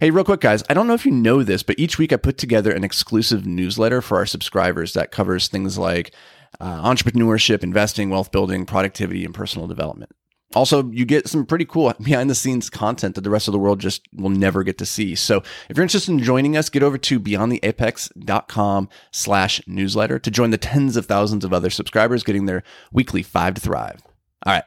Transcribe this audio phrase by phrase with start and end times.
[0.00, 2.16] Hey, real quick, guys, I don't know if you know this, but each week I
[2.16, 6.12] put together an exclusive newsletter for our subscribers that covers things like
[6.60, 10.12] uh, entrepreneurship, investing, wealth building, productivity, and personal development.
[10.54, 13.58] Also, you get some pretty cool behind the scenes content that the rest of the
[13.58, 15.16] world just will never get to see.
[15.16, 15.38] So
[15.68, 20.58] if you're interested in joining us, get over to beyondtheapex.com slash newsletter to join the
[20.58, 22.62] tens of thousands of other subscribers getting their
[22.92, 24.00] weekly five to thrive.
[24.46, 24.64] All right,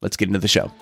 [0.00, 0.72] let's get into the show.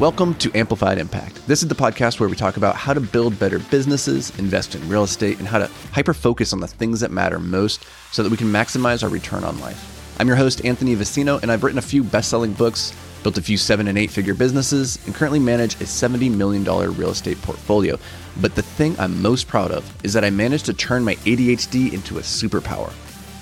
[0.00, 1.46] Welcome to Amplified Impact.
[1.46, 4.88] This is the podcast where we talk about how to build better businesses, invest in
[4.88, 8.30] real estate, and how to hyper focus on the things that matter most so that
[8.30, 10.16] we can maximize our return on life.
[10.18, 13.42] I'm your host, Anthony Vicino, and I've written a few best selling books, built a
[13.42, 17.98] few seven and eight figure businesses, and currently manage a $70 million real estate portfolio.
[18.40, 21.92] But the thing I'm most proud of is that I managed to turn my ADHD
[21.92, 22.90] into a superpower.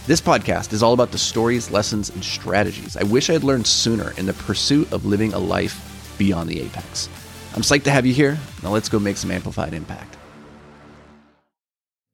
[0.08, 3.68] This podcast is all about the stories, lessons, and strategies I wish I had learned
[3.68, 5.84] sooner in the pursuit of living a life
[6.18, 7.08] beyond the apex.
[7.54, 8.38] I'm psyched to have you here.
[8.62, 10.16] Now let's go make some amplified impact.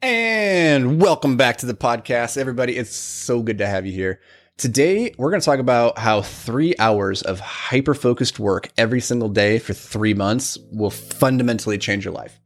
[0.03, 2.77] And welcome back to the podcast, everybody.
[2.77, 4.21] It's so good to have you here.
[4.57, 9.29] Today, we're going to talk about how three hours of hyper focused work every single
[9.29, 12.39] day for three months will fundamentally change your life.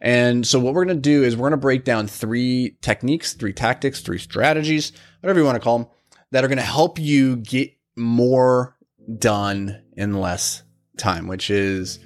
[0.00, 3.32] And so, what we're going to do is we're going to break down three techniques,
[3.32, 5.88] three tactics, three strategies, whatever you want to call them,
[6.30, 8.76] that are going to help you get more
[9.18, 10.62] done in less
[10.96, 11.98] time, which is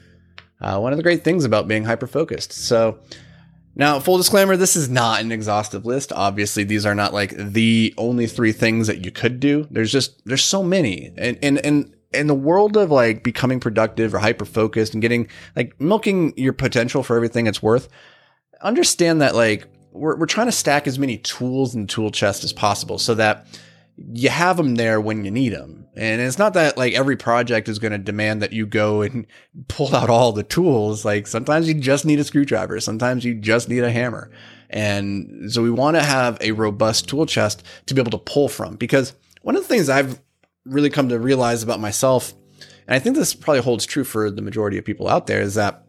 [0.61, 2.53] uh, one of the great things about being hyper focused.
[2.53, 2.99] So,
[3.77, 6.13] now, full disclaimer, this is not an exhaustive list.
[6.13, 9.67] Obviously, these are not like the only three things that you could do.
[9.71, 11.13] There's just, there's so many.
[11.17, 15.29] And, and, and in the world of like becoming productive or hyper focused and getting
[15.55, 17.89] like milking your potential for everything it's worth,
[18.61, 22.45] understand that like we're, we're trying to stack as many tools in the tool chest
[22.45, 23.47] as possible so that
[24.13, 25.87] you have them there when you need them.
[25.97, 29.27] And it's not that like every project is going to demand that you go and
[29.69, 31.05] pull out all the tools.
[31.05, 32.81] Like sometimes you just need a screwdriver.
[32.81, 34.31] Sometimes you just need a hammer.
[34.71, 38.49] And so we want to have a robust tool chest to be able to pull
[38.49, 40.21] from because one of the things I've
[40.65, 42.33] really come to realize about myself,
[42.87, 45.55] and I think this probably holds true for the majority of people out there is
[45.55, 45.87] that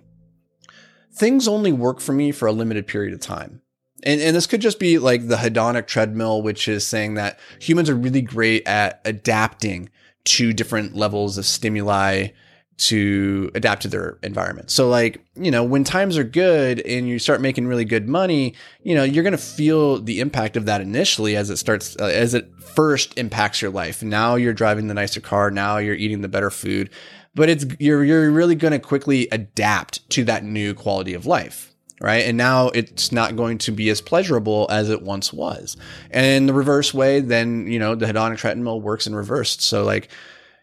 [1.13, 3.61] things only work for me for a limited period of time
[4.03, 7.89] and, and this could just be like the hedonic treadmill, which is saying that humans
[7.89, 9.89] are really great at adapting
[10.23, 12.27] to different levels of stimuli
[12.77, 14.71] to adapt to their environment.
[14.71, 18.55] So like, you know, when times are good and you start making really good money,
[18.81, 22.05] you know, you're going to feel the impact of that initially as it starts uh,
[22.05, 24.01] as it first impacts your life.
[24.01, 26.89] Now you're driving the nicer car, now you're eating the better food,
[27.35, 31.70] but it's you're you're really going to quickly adapt to that new quality of life
[32.01, 32.25] right?
[32.25, 35.77] And now it's not going to be as pleasurable as it once was.
[36.09, 39.61] And in the reverse way, then, you know, the hedonic treadmill works in reverse.
[39.63, 40.09] So like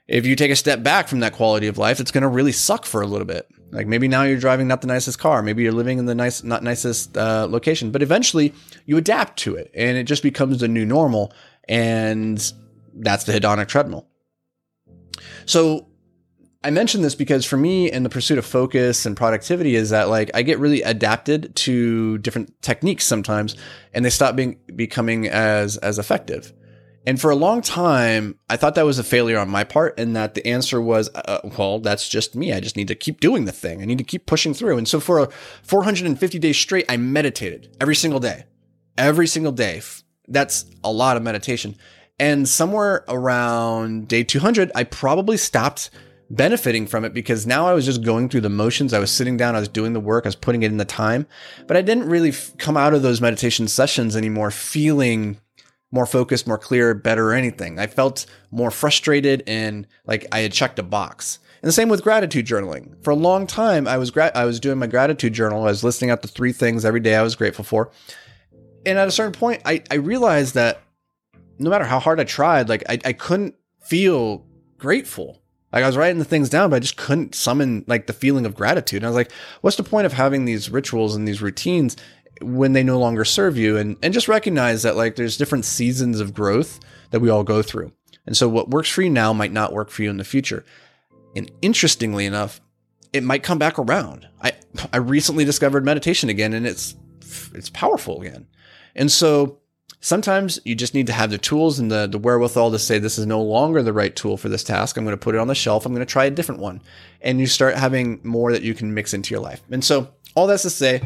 [0.09, 2.53] if you take a step back from that quality of life, it's going to really
[2.53, 3.47] suck for a little bit.
[3.71, 6.43] Like maybe now you're driving not the nicest car, maybe you're living in the nice,
[6.43, 8.55] not nicest uh, location, but eventually
[8.87, 11.32] you adapt to it and it just becomes the new normal.
[11.69, 12.53] And
[12.94, 14.06] that's the hedonic treadmill.
[15.44, 15.87] So
[16.65, 20.09] I mention this because for me in the pursuit of focus and productivity is that
[20.09, 23.55] like I get really adapted to different techniques sometimes
[23.95, 26.53] and they stop being becoming as as effective.
[27.07, 30.17] And for a long time, I thought that was a failure on my part and
[30.17, 32.53] that the answer was uh, uh well, that's just me.
[32.53, 33.81] I just need to keep doing the thing.
[33.81, 34.79] I need to keep pushing through.
[34.79, 35.29] And so for a
[35.63, 38.47] 450 days straight, I meditated every single day.
[38.97, 39.81] Every single day.
[40.27, 41.77] That's a lot of meditation.
[42.19, 45.91] And somewhere around day 200, I probably stopped
[46.31, 48.93] benefiting from it because now I was just going through the motions.
[48.93, 50.84] I was sitting down, I was doing the work, I was putting it in the
[50.84, 51.27] time,
[51.66, 55.38] but I didn't really f- come out of those meditation sessions anymore feeling
[55.91, 57.78] more focused, more clear, better, or anything.
[57.78, 61.38] I felt more frustrated and like I had checked a box.
[61.62, 63.03] And the same with gratitude journaling.
[63.03, 65.62] For a long time, I was gra- I was doing my gratitude journal.
[65.62, 67.91] I was listing out the three things every day I was grateful for.
[68.87, 70.83] And at a certain point, I, I realized that
[71.59, 74.47] no matter how hard I tried, like I, I couldn't feel
[74.77, 75.43] grateful.
[75.73, 78.47] Like I was writing the things down, but I just couldn't summon like the feeling
[78.47, 78.99] of gratitude.
[78.99, 81.97] And I was like, what's the point of having these rituals and these routines
[82.41, 83.76] when they no longer serve you?
[83.76, 86.81] And and just recognize that like there's different seasons of growth
[87.11, 87.93] that we all go through.
[88.26, 90.65] And so what works for you now might not work for you in the future.
[91.37, 92.61] And interestingly enough,
[93.12, 94.26] it might come back around.
[94.43, 94.53] I
[94.93, 96.97] I recently discovered meditation again and it's
[97.55, 98.47] it's powerful again.
[98.94, 99.59] And so
[100.00, 103.19] Sometimes you just need to have the tools and the, the wherewithal to say, this
[103.19, 104.97] is no longer the right tool for this task.
[104.97, 105.85] I'm going to put it on the shelf.
[105.85, 106.81] I'm going to try a different one.
[107.21, 109.61] And you start having more that you can mix into your life.
[109.71, 111.03] And so, all that's to say,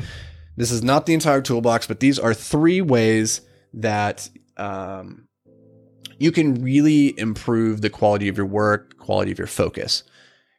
[0.57, 3.41] this is not the entire toolbox, but these are three ways
[3.73, 4.29] that
[4.59, 5.27] um,
[6.19, 10.05] you can really improve the quality of your work, quality of your focus.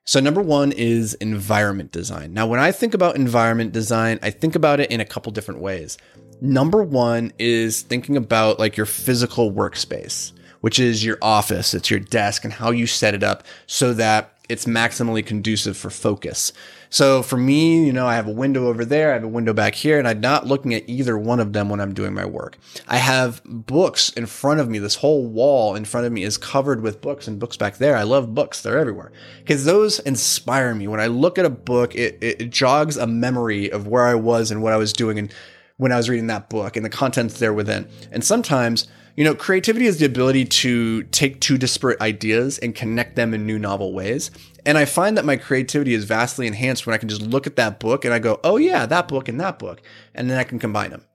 [0.06, 2.33] So, number one is environment design.
[2.33, 5.62] Now, when I think about environment design, I think about it in a couple different
[5.62, 5.97] ways.
[6.43, 12.01] Number one is thinking about like your physical workspace, which is your office, it's your
[12.01, 16.51] desk, and how you set it up so that it's maximally conducive for focus.
[16.89, 19.53] So for me, you know, I have a window over there, I have a window
[19.53, 22.25] back here, and I'm not looking at either one of them when I'm doing my
[22.25, 22.57] work.
[22.89, 24.79] I have books in front of me.
[24.79, 27.95] This whole wall in front of me is covered with books and books back there.
[27.95, 28.61] I love books.
[28.61, 30.89] They're everywhere because those inspire me.
[30.89, 34.51] When I look at a book, it, it jogs a memory of where I was
[34.51, 35.33] and what I was doing and
[35.77, 37.87] when I was reading that book and the contents there within.
[38.11, 43.15] And sometimes you know, creativity is the ability to take two disparate ideas and connect
[43.15, 44.31] them in new novel ways.
[44.65, 47.55] And I find that my creativity is vastly enhanced when I can just look at
[47.57, 49.81] that book and I go, oh, yeah, that book and that book.
[50.15, 51.05] And then I can combine them.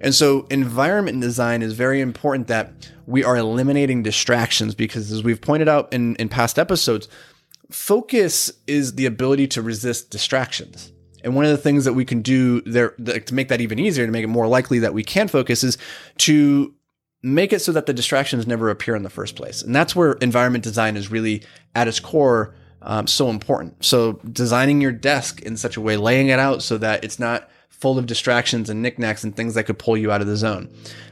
[0.00, 5.40] And so, environment design is very important that we are eliminating distractions because, as we've
[5.40, 7.06] pointed out in, in past episodes,
[7.70, 10.92] focus is the ability to resist distractions.
[11.24, 14.06] And one of the things that we can do there to make that even easier,
[14.06, 15.78] to make it more likely that we can focus, is
[16.18, 16.74] to
[17.22, 19.62] make it so that the distractions never appear in the first place.
[19.62, 21.42] And that's where environment design is really
[21.74, 23.84] at its core um, so important.
[23.84, 27.48] So designing your desk in such a way, laying it out so that it's not
[27.68, 30.68] full of distractions and knickknacks and things that could pull you out of the zone.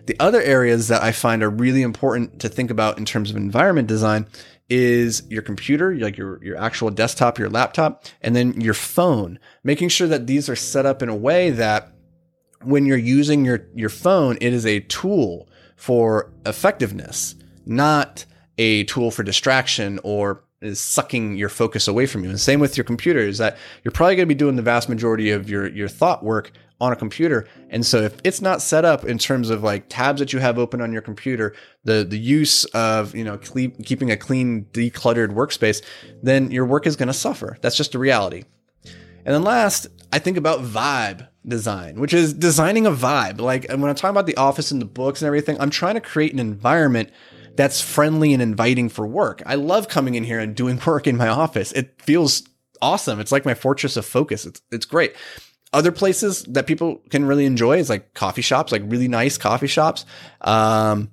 [0.07, 3.37] The other areas that I find are really important to think about in terms of
[3.37, 4.27] environment design
[4.69, 9.89] is your computer, like your, your actual desktop, your laptop, and then your phone, making
[9.89, 11.93] sure that these are set up in a way that
[12.63, 18.25] when you're using your, your phone, it is a tool for effectiveness, not
[18.59, 22.31] a tool for distraction or is sucking your focus away from you.
[22.31, 24.89] And same with your computer is that you're probably going to be doing the vast
[24.89, 27.47] majority of your, your thought work on a computer.
[27.71, 30.59] And so if it's not set up in terms of like tabs that you have
[30.59, 35.83] open on your computer, the, the use of, you know, keeping a clean, decluttered workspace,
[36.23, 37.57] then your work is going to suffer.
[37.63, 38.45] That's just a reality.
[38.85, 43.41] And then last, I think about vibe design, which is designing a vibe.
[43.41, 46.01] Like when I'm talking about the office and the books and everything, I'm trying to
[46.01, 47.11] create an environment
[47.57, 49.43] that's friendly and inviting for work.
[49.47, 51.73] I love coming in here and doing work in my office.
[51.73, 52.43] It feels
[52.83, 53.19] awesome.
[53.19, 54.47] It's like my fortress of focus.
[54.47, 55.15] It's it's great.
[55.77, 59.67] Other places that people can really enjoy is like coffee shops, like really nice coffee
[59.67, 60.07] shops.
[60.41, 61.11] Um,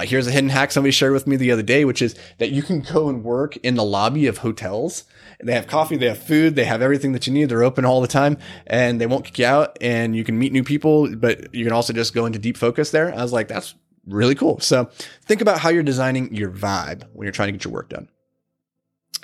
[0.00, 2.62] here's a hidden hack somebody shared with me the other day, which is that you
[2.62, 5.04] can go and work in the lobby of hotels.
[5.44, 7.50] They have coffee, they have food, they have everything that you need.
[7.50, 10.50] They're open all the time and they won't kick you out and you can meet
[10.50, 13.12] new people, but you can also just go into deep focus there.
[13.12, 13.74] I was like, that's
[14.06, 14.60] really cool.
[14.60, 14.88] So
[15.26, 18.08] think about how you're designing your vibe when you're trying to get your work done.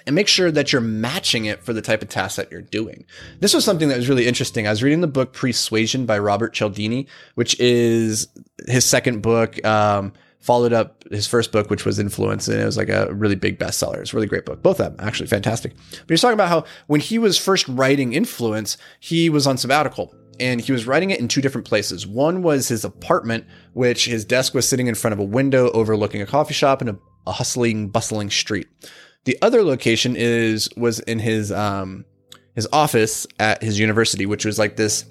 [0.07, 3.05] And make sure that you're matching it for the type of task that you're doing.
[3.41, 4.67] This was something that was really interesting.
[4.67, 8.29] I was reading the book Pre-Suasion by Robert Cialdini, which is
[8.67, 9.65] his second book.
[9.65, 10.13] Um,
[10.43, 13.61] followed up his first book, which was Influence, and it was like a really big
[13.61, 13.99] bestseller.
[13.99, 14.61] It's a really great book.
[14.61, 15.73] Both of them actually fantastic.
[15.91, 20.13] But he's talking about how when he was first writing Influence, he was on sabbatical
[20.41, 22.07] and he was writing it in two different places.
[22.07, 26.21] One was his apartment, which his desk was sitting in front of a window overlooking
[26.21, 28.67] a coffee shop and a, a hustling, bustling street.
[29.25, 32.05] The other location is was in his um,
[32.55, 35.05] his office at his university, which was like this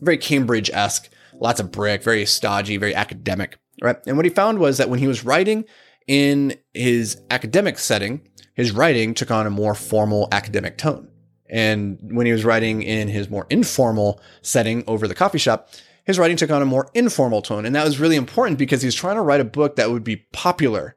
[0.00, 3.96] very Cambridge esque, lots of brick, very stodgy, very academic, right?
[4.06, 5.64] And what he found was that when he was writing
[6.06, 8.20] in his academic setting,
[8.54, 11.08] his writing took on a more formal academic tone.
[11.50, 15.70] And when he was writing in his more informal setting over the coffee shop,
[16.04, 17.64] his writing took on a more informal tone.
[17.64, 20.04] And that was really important because he was trying to write a book that would
[20.04, 20.96] be popular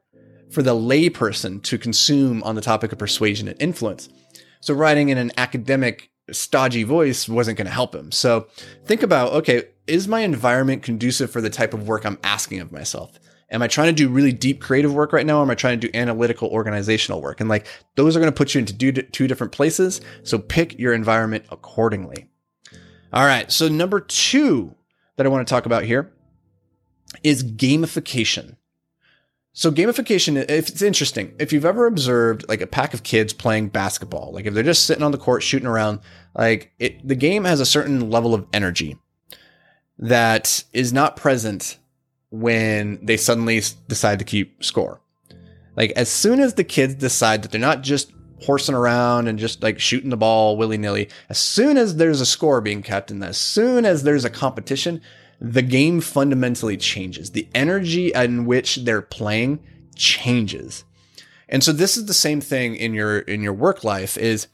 [0.52, 4.08] for the layperson to consume on the topic of persuasion and influence.
[4.60, 8.12] So writing in an academic, stodgy voice wasn't going to help him.
[8.12, 8.46] So
[8.84, 12.70] think about, okay, is my environment conducive for the type of work I'm asking of
[12.70, 13.18] myself?
[13.50, 15.38] Am I trying to do really deep creative work right now?
[15.38, 17.40] Or am I trying to do analytical organizational work?
[17.40, 17.66] And like
[17.96, 20.00] those are going to put you into two different places.
[20.22, 22.28] So pick your environment accordingly.
[23.12, 23.50] All right.
[23.52, 24.74] So number two
[25.16, 26.12] that I want to talk about here
[27.22, 28.56] is gamification.
[29.54, 33.68] So gamification, if it's interesting, if you've ever observed like a pack of kids playing
[33.68, 36.00] basketball, like if they're just sitting on the court shooting around,
[36.34, 38.96] like it, the game has a certain level of energy
[39.98, 41.78] that is not present
[42.30, 45.02] when they suddenly decide to keep score.
[45.76, 49.62] Like as soon as the kids decide that they're not just horsing around and just
[49.62, 53.22] like shooting the ball willy nilly, as soon as there's a score being kept and
[53.22, 55.02] as soon as there's a competition,
[55.44, 57.32] the game fundamentally changes.
[57.32, 59.58] The energy in which they're playing
[59.96, 60.84] changes.
[61.48, 64.46] And so this is the same thing in your in your work life is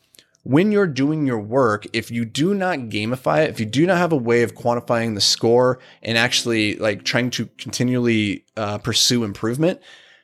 [0.44, 3.98] when you're doing your work, if you do not gamify it, if you do not
[3.98, 9.24] have a way of quantifying the score and actually like trying to continually uh, pursue
[9.24, 9.80] improvement,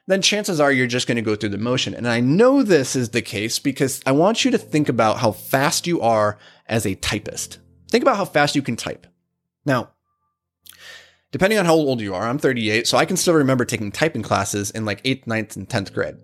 [0.06, 1.92] then chances are you're just going to go through the motion.
[1.92, 5.32] And I know this is the case because I want you to think about how
[5.32, 7.58] fast you are as a typist.
[7.90, 9.06] Think about how fast you can type.
[9.66, 9.90] Now,
[11.34, 14.22] depending on how old you are, I'm 38, so I can still remember taking typing
[14.22, 16.14] classes in like 8th, 9th, and 10th grade.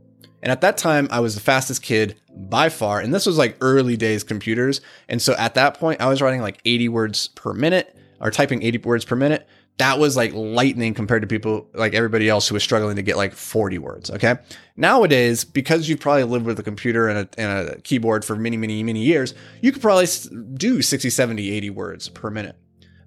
[0.41, 3.01] And at that time, I was the fastest kid by far.
[3.01, 4.81] And this was like early days computers.
[5.09, 8.63] And so at that point, I was writing like 80 words per minute or typing
[8.63, 9.49] 80 words per minute.
[9.79, 13.17] That was like lightning compared to people like everybody else who was struggling to get
[13.17, 14.13] like 40 words.
[14.13, 14.37] Okay.
[14.77, 18.57] Nowadays, because you've probably lived with a computer and a, and a keyboard for many,
[18.57, 20.07] many, many years, you could probably
[20.55, 22.55] do 60, 70, 80 words per minute.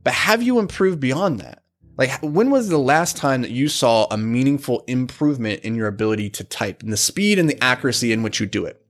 [0.03, 1.62] But have you improved beyond that?
[1.98, 6.30] Like, when was the last time that you saw a meaningful improvement in your ability
[6.32, 8.84] to type and the speed and the accuracy in which you do it?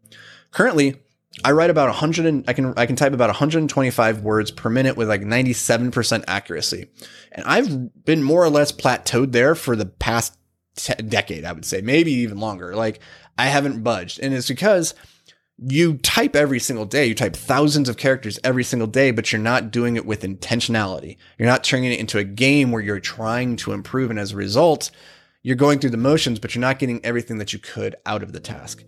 [0.52, 0.96] Currently,
[1.44, 4.96] I write about 100 and I can I can type about 125 words per minute
[4.96, 6.90] with like 97% accuracy.
[7.32, 10.38] And I've been more or less plateaued there for the past
[10.76, 12.76] decade, I would say, maybe even longer.
[12.76, 13.00] Like
[13.38, 14.20] I haven't budged.
[14.20, 14.94] And it's because
[15.58, 17.06] you type every single day.
[17.06, 21.18] You type thousands of characters every single day, but you're not doing it with intentionality.
[21.38, 24.10] You're not turning it into a game where you're trying to improve.
[24.10, 24.90] And as a result,
[25.44, 28.34] you're going through the motions, but you're not getting everything that you could out of
[28.34, 28.84] the task.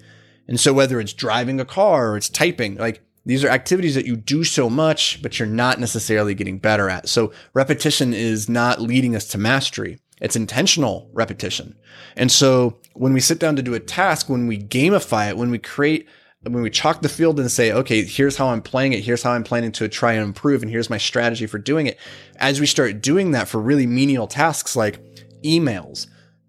[0.47, 4.05] And so whether it's driving a car or it's typing, like these are activities that
[4.05, 7.09] you do so much, but you're not necessarily getting better at.
[7.09, 9.99] So repetition is not leading us to mastery.
[10.21, 11.75] It's intentional repetition.
[12.15, 15.51] And so when we sit down to do a task, when we gamify it, when
[15.51, 16.07] we create
[16.47, 19.31] when we chalk the field and say, okay, here's how I'm playing it, here's how
[19.31, 21.99] I'm planning to try and improve, and here's my strategy for doing it.
[22.37, 24.99] As we start doing that for really menial tasks like
[25.43, 26.07] emails,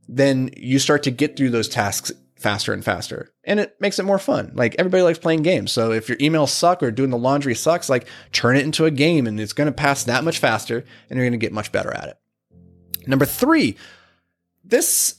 [0.09, 3.33] then you start to get through those tasks faster and faster.
[3.45, 4.53] And it makes it more fun.
[4.55, 5.73] Like everybody likes playing games.
[5.73, 8.91] So if your emails suck or doing the laundry sucks, like turn it into a
[8.91, 11.73] game and it's going to pass that much faster and you're going to get much
[11.73, 12.19] better at it.
[13.07, 13.77] Number three,
[14.63, 15.17] this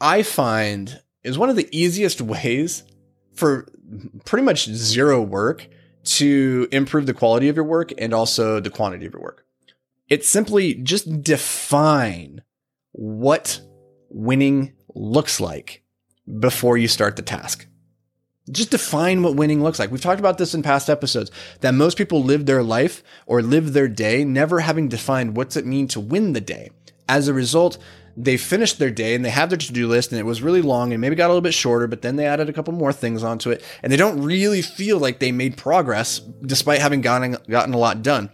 [0.00, 2.82] I find is one of the easiest ways
[3.36, 3.66] for
[4.24, 5.68] pretty much zero work
[6.04, 9.44] to improve the quality of your work and also the quantity of your work.
[10.08, 12.42] It's simply just define
[12.92, 13.60] what
[14.08, 15.82] winning looks like
[16.38, 17.66] before you start the task.
[18.50, 19.90] Just define what winning looks like.
[19.90, 23.72] We've talked about this in past episodes that most people live their life or live
[23.72, 26.70] their day never having defined what's it mean to win the day.
[27.08, 27.78] As a result,
[28.16, 30.92] they finished their day and they have their to-do list and it was really long
[30.92, 33.22] and maybe got a little bit shorter, but then they added a couple more things
[33.22, 37.74] onto it and they don't really feel like they made progress despite having gotten, gotten
[37.74, 38.30] a lot done.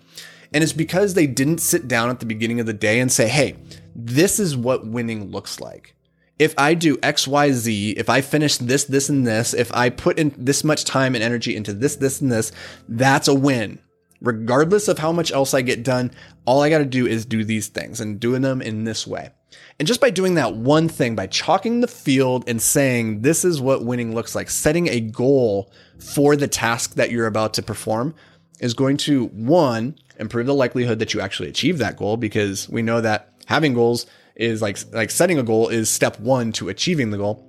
[0.54, 3.26] And it's because they didn't sit down at the beginning of the day and say,
[3.26, 3.56] Hey,
[3.94, 5.96] this is what winning looks like.
[6.38, 9.90] If I do X, Y, Z, if I finish this, this, and this, if I
[9.90, 12.52] put in this much time and energy into this, this, and this,
[12.88, 13.78] that's a win
[14.22, 16.12] regardless of how much else I get done,
[16.44, 19.30] all I got to do is do these things and doing them in this way.
[19.78, 23.60] And just by doing that one thing, by chalking the field and saying, this is
[23.60, 28.14] what winning looks like, setting a goal for the task that you're about to perform
[28.60, 32.82] is going to one, improve the likelihood that you actually achieve that goal because we
[32.82, 34.06] know that having goals
[34.36, 37.48] is like, like setting a goal is step one to achieving the goal.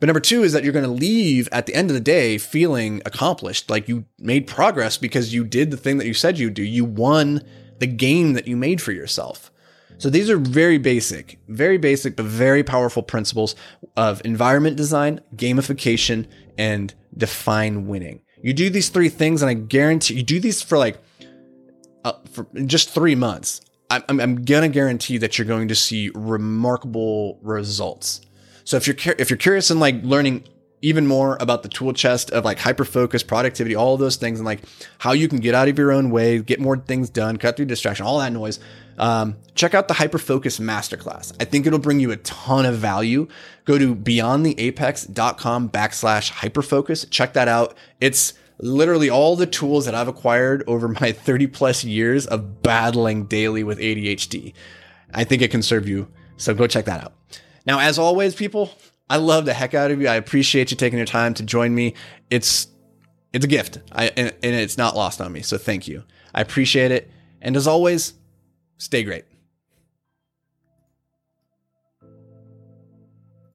[0.00, 2.38] But number two is that you're going to leave at the end of the day
[2.38, 6.54] feeling accomplished, like you made progress because you did the thing that you said you'd
[6.54, 6.62] do.
[6.62, 7.42] You won
[7.78, 9.49] the game that you made for yourself.
[10.00, 13.54] So these are very basic, very basic, but very powerful principles
[13.98, 16.26] of environment design, gamification,
[16.56, 18.22] and define winning.
[18.42, 20.96] You do these three things, and I guarantee you do these for like
[22.02, 23.60] uh, for just three months.
[23.90, 28.22] I'm, I'm, gonna guarantee that you're going to see remarkable results.
[28.64, 30.44] So if you're if you're curious in like learning
[30.82, 34.46] even more about the tool chest of like hyper focus, productivity, all those things, and
[34.46, 34.60] like
[34.98, 37.66] how you can get out of your own way, get more things done, cut through
[37.66, 38.60] distraction, all that noise.
[39.00, 41.34] Um, check out the hyper focus masterclass.
[41.40, 43.28] I think it'll bring you a ton of value.
[43.64, 47.08] Go to beyondtheapex.com backslash hyperfocus.
[47.08, 47.74] Check that out.
[47.98, 53.24] It's literally all the tools that I've acquired over my 30 plus years of battling
[53.24, 54.52] daily with ADHD.
[55.14, 56.06] I think it can serve you.
[56.36, 57.14] So go check that out.
[57.64, 58.70] Now, as always, people,
[59.08, 60.08] I love the heck out of you.
[60.08, 61.94] I appreciate you taking your time to join me.
[62.28, 62.68] It's
[63.32, 65.42] it's a gift, I, and, and it's not lost on me.
[65.42, 66.02] So thank you.
[66.34, 67.08] I appreciate it.
[67.40, 68.14] And as always,
[68.80, 69.24] stay great.